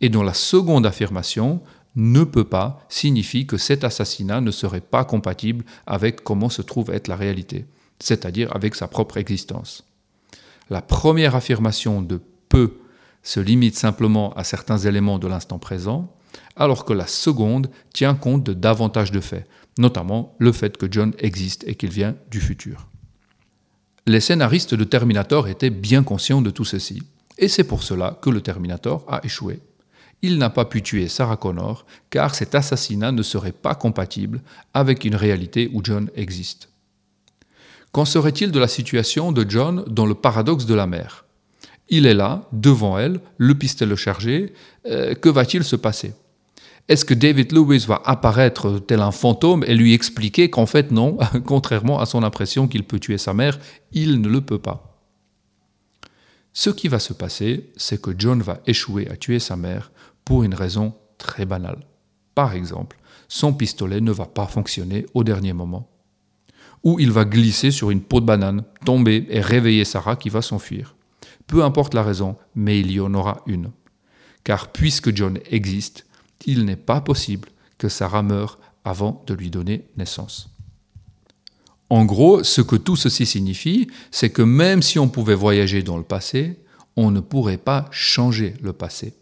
et 0.00 0.08
dont 0.08 0.22
la 0.22 0.34
seconde 0.34 0.86
affirmation 0.86 1.62
ne 1.96 2.24
peut 2.24 2.44
pas 2.44 2.84
signifie 2.88 3.46
que 3.46 3.56
cet 3.56 3.84
assassinat 3.84 4.40
ne 4.40 4.50
serait 4.50 4.80
pas 4.80 5.04
compatible 5.04 5.64
avec 5.86 6.24
comment 6.24 6.48
se 6.48 6.62
trouve 6.62 6.90
être 6.90 7.08
la 7.08 7.16
réalité, 7.16 7.66
c'est-à-dire 8.00 8.54
avec 8.54 8.74
sa 8.74 8.88
propre 8.88 9.16
existence. 9.16 9.84
La 10.70 10.82
première 10.82 11.34
affirmation 11.34 12.02
de 12.02 12.20
peut 12.48 12.78
se 13.22 13.40
limite 13.40 13.76
simplement 13.76 14.32
à 14.34 14.44
certains 14.44 14.78
éléments 14.78 15.18
de 15.18 15.26
l'instant 15.26 15.58
présent, 15.58 16.12
alors 16.56 16.84
que 16.84 16.92
la 16.92 17.06
seconde 17.06 17.70
tient 17.92 18.14
compte 18.14 18.44
de 18.44 18.52
davantage 18.52 19.10
de 19.10 19.20
faits, 19.20 19.48
notamment 19.78 20.34
le 20.38 20.52
fait 20.52 20.76
que 20.76 20.86
John 20.90 21.12
existe 21.18 21.64
et 21.66 21.74
qu'il 21.74 21.90
vient 21.90 22.14
du 22.30 22.40
futur. 22.40 22.88
Les 24.06 24.20
scénaristes 24.20 24.74
de 24.74 24.84
Terminator 24.84 25.48
étaient 25.48 25.70
bien 25.70 26.02
conscients 26.02 26.42
de 26.42 26.50
tout 26.50 26.64
ceci, 26.64 27.02
et 27.38 27.48
c'est 27.48 27.64
pour 27.64 27.82
cela 27.82 28.18
que 28.20 28.30
le 28.30 28.40
Terminator 28.40 29.04
a 29.08 29.24
échoué 29.24 29.60
il 30.24 30.38
n'a 30.38 30.48
pas 30.48 30.64
pu 30.64 30.82
tuer 30.82 31.08
Sarah 31.08 31.36
Connor 31.36 31.84
car 32.08 32.34
cet 32.34 32.54
assassinat 32.54 33.12
ne 33.12 33.22
serait 33.22 33.52
pas 33.52 33.74
compatible 33.74 34.40
avec 34.72 35.04
une 35.04 35.16
réalité 35.16 35.70
où 35.74 35.82
John 35.84 36.10
existe. 36.16 36.70
Qu'en 37.94 38.04
serait-il 38.04 38.50
de 38.50 38.58
la 38.58 38.66
situation 38.66 39.30
de 39.30 39.48
John 39.48 39.84
dans 39.86 40.04
le 40.04 40.16
paradoxe 40.16 40.66
de 40.66 40.74
la 40.74 40.88
mer? 40.88 41.26
Il 41.88 42.06
est 42.06 42.14
là, 42.14 42.48
devant 42.50 42.98
elle, 42.98 43.20
le 43.38 43.54
pistolet 43.54 43.94
chargé, 43.94 44.52
euh, 44.86 45.14
que 45.14 45.28
va-t-il 45.28 45.62
se 45.62 45.76
passer? 45.76 46.12
Est-ce 46.88 47.04
que 47.04 47.14
David 47.14 47.52
Lewis 47.52 47.84
va 47.86 48.02
apparaître 48.04 48.80
tel 48.80 49.00
un 49.00 49.12
fantôme 49.12 49.62
et 49.68 49.76
lui 49.76 49.94
expliquer 49.94 50.50
qu'en 50.50 50.66
fait 50.66 50.90
non, 50.90 51.18
contrairement 51.46 52.00
à 52.00 52.06
son 52.06 52.24
impression 52.24 52.66
qu'il 52.66 52.82
peut 52.82 52.98
tuer 52.98 53.16
sa 53.16 53.32
mère, 53.32 53.60
il 53.92 54.20
ne 54.20 54.28
le 54.28 54.40
peut 54.40 54.58
pas? 54.58 55.00
Ce 56.52 56.70
qui 56.70 56.88
va 56.88 56.98
se 56.98 57.12
passer, 57.12 57.70
c'est 57.76 58.02
que 58.02 58.10
John 58.18 58.42
va 58.42 58.58
échouer 58.66 59.08
à 59.08 59.16
tuer 59.16 59.38
sa 59.38 59.54
mère 59.54 59.92
pour 60.24 60.42
une 60.42 60.54
raison 60.54 60.94
très 61.16 61.46
banale. 61.46 61.86
Par 62.34 62.54
exemple, 62.54 62.98
son 63.28 63.52
pistolet 63.52 64.00
ne 64.00 64.10
va 64.10 64.26
pas 64.26 64.48
fonctionner 64.48 65.06
au 65.14 65.22
dernier 65.22 65.52
moment 65.52 65.93
ou 66.84 67.00
il 67.00 67.10
va 67.10 67.24
glisser 67.24 67.70
sur 67.70 67.90
une 67.90 68.02
peau 68.02 68.20
de 68.20 68.26
banane, 68.26 68.62
tomber 68.84 69.26
et 69.30 69.40
réveiller 69.40 69.84
Sarah 69.84 70.16
qui 70.16 70.28
va 70.28 70.42
s'enfuir. 70.42 70.94
Peu 71.46 71.64
importe 71.64 71.94
la 71.94 72.02
raison, 72.02 72.36
mais 72.54 72.78
il 72.78 72.92
y 72.92 73.00
en 73.00 73.14
aura 73.14 73.42
une. 73.46 73.70
Car 74.44 74.70
puisque 74.70 75.14
John 75.16 75.38
existe, 75.50 76.06
il 76.46 76.66
n'est 76.66 76.76
pas 76.76 77.00
possible 77.00 77.48
que 77.78 77.88
Sarah 77.88 78.22
meure 78.22 78.58
avant 78.84 79.24
de 79.26 79.34
lui 79.34 79.50
donner 79.50 79.86
naissance. 79.96 80.50
En 81.88 82.04
gros, 82.04 82.44
ce 82.44 82.60
que 82.60 82.76
tout 82.76 82.96
ceci 82.96 83.24
signifie, 83.24 83.88
c'est 84.10 84.30
que 84.30 84.42
même 84.42 84.82
si 84.82 84.98
on 84.98 85.08
pouvait 85.08 85.34
voyager 85.34 85.82
dans 85.82 85.96
le 85.96 86.02
passé, 86.02 86.58
on 86.96 87.10
ne 87.10 87.20
pourrait 87.20 87.58
pas 87.58 87.88
changer 87.90 88.54
le 88.62 88.72
passé. 88.72 89.14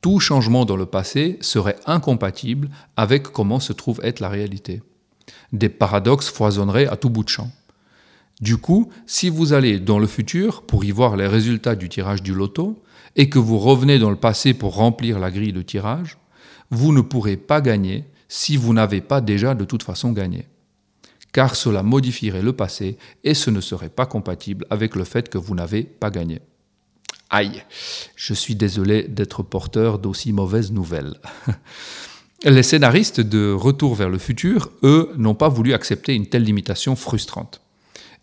Tout 0.00 0.18
changement 0.18 0.64
dans 0.64 0.76
le 0.76 0.86
passé 0.86 1.38
serait 1.40 1.78
incompatible 1.86 2.70
avec 2.96 3.24
comment 3.24 3.60
se 3.60 3.72
trouve 3.72 4.00
être 4.02 4.20
la 4.20 4.28
réalité 4.28 4.82
des 5.52 5.68
paradoxes 5.68 6.30
foisonneraient 6.30 6.86
à 6.86 6.96
tout 6.96 7.10
bout 7.10 7.24
de 7.24 7.28
champ. 7.28 7.50
Du 8.40 8.56
coup, 8.56 8.90
si 9.06 9.28
vous 9.28 9.52
allez 9.52 9.78
dans 9.78 9.98
le 9.98 10.06
futur 10.06 10.62
pour 10.62 10.84
y 10.84 10.90
voir 10.90 11.16
les 11.16 11.26
résultats 11.26 11.76
du 11.76 11.88
tirage 11.88 12.22
du 12.22 12.34
loto, 12.34 12.82
et 13.16 13.28
que 13.28 13.38
vous 13.38 13.58
revenez 13.58 13.98
dans 13.98 14.10
le 14.10 14.16
passé 14.16 14.54
pour 14.54 14.74
remplir 14.74 15.18
la 15.18 15.30
grille 15.30 15.52
de 15.52 15.62
tirage, 15.62 16.18
vous 16.70 16.92
ne 16.92 17.00
pourrez 17.00 17.36
pas 17.36 17.60
gagner 17.60 18.04
si 18.28 18.56
vous 18.56 18.72
n'avez 18.72 19.00
pas 19.00 19.20
déjà 19.20 19.54
de 19.54 19.64
toute 19.64 19.82
façon 19.82 20.12
gagné. 20.12 20.48
Car 21.32 21.54
cela 21.54 21.82
modifierait 21.82 22.42
le 22.42 22.52
passé 22.52 22.98
et 23.24 23.34
ce 23.34 23.50
ne 23.50 23.60
serait 23.60 23.88
pas 23.88 24.06
compatible 24.06 24.66
avec 24.70 24.96
le 24.96 25.04
fait 25.04 25.28
que 25.28 25.38
vous 25.38 25.54
n'avez 25.54 25.82
pas 25.82 26.10
gagné. 26.10 26.40
Aïe, 27.30 27.62
je 28.14 28.34
suis 28.34 28.54
désolé 28.54 29.04
d'être 29.04 29.42
porteur 29.42 29.98
d'aussi 29.98 30.32
mauvaises 30.32 30.72
nouvelles. 30.72 31.14
Les 32.44 32.64
scénaristes 32.64 33.20
de 33.20 33.52
Retour 33.52 33.94
vers 33.94 34.08
le 34.08 34.18
futur, 34.18 34.72
eux, 34.82 35.12
n'ont 35.16 35.36
pas 35.36 35.48
voulu 35.48 35.74
accepter 35.74 36.12
une 36.12 36.26
telle 36.26 36.42
limitation 36.42 36.96
frustrante. 36.96 37.60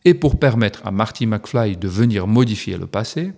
Et 0.03 0.13
pour 0.13 0.37
permettre 0.37 0.85
à 0.85 0.91
Marty 0.91 1.25
McFly 1.25 1.77
de 1.77 1.87
venir 1.87 2.27
modifier 2.27 2.77
le 2.77 2.85
passé, 2.85 3.31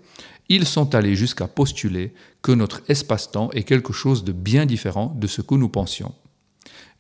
ils 0.50 0.66
sont 0.66 0.96
allés 0.96 1.16
jusqu'à 1.16 1.48
postuler 1.48 2.16
que 2.42 2.52
notre 2.52 2.82
espace-temps 2.88 3.52
est 3.52 3.62
quelque 3.62 3.94
chose 3.94 4.24
de 4.24 4.32
bien 4.32 4.66
différent 4.66 5.16
de 5.20 5.28
ce 5.28 5.44
que 5.44 5.54
nous 5.54 5.70
pensions. 5.70 6.16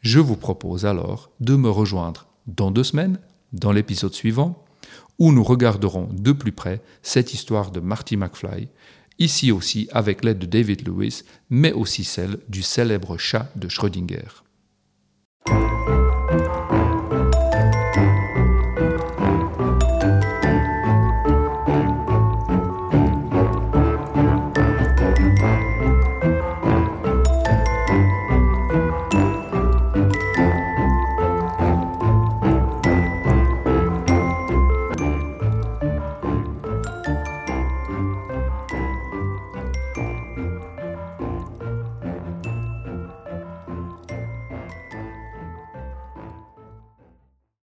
Je 0.01 0.19
vous 0.19 0.37
propose 0.37 0.85
alors 0.85 1.31
de 1.39 1.55
me 1.55 1.69
rejoindre 1.69 2.27
dans 2.45 2.69
deux 2.69 2.83
semaines, 2.83 3.17
dans 3.51 3.71
l'épisode 3.71 4.13
suivant, 4.13 4.63
où 5.17 5.31
nous 5.31 5.43
regarderons 5.43 6.07
de 6.11 6.33
plus 6.33 6.51
près 6.51 6.81
cette 7.01 7.33
histoire 7.33 7.71
de 7.71 7.79
Marty 7.79 8.15
McFly 8.15 8.67
ici 9.21 9.51
aussi 9.51 9.87
avec 9.91 10.23
l'aide 10.23 10.39
de 10.39 10.45
David 10.47 10.87
Lewis, 10.87 11.23
mais 11.49 11.71
aussi 11.71 12.03
celle 12.03 12.39
du 12.49 12.63
célèbre 12.63 13.17
chat 13.17 13.51
de 13.55 13.69
Schrödinger. 13.69 14.43